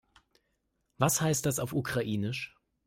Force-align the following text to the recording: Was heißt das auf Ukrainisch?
Was 0.97 1.21
heißt 1.21 1.45
das 1.45 1.59
auf 1.59 1.73
Ukrainisch? 1.73 2.55